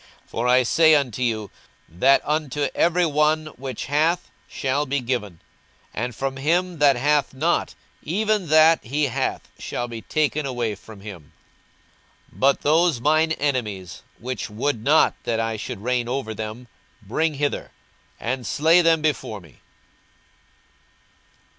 [0.23, 1.51] 42:019:026 For I say unto you,
[1.87, 5.41] That unto every one which hath shall be given;
[5.93, 11.01] and from him that hath not, even that he hath shall be taken away from
[11.01, 11.33] him.
[12.31, 16.67] 42:019:027 But those mine enemies, which would not that I should reign over them,
[17.03, 17.69] bring hither,
[18.19, 19.59] and slay them before me.